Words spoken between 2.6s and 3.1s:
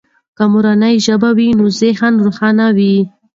وي.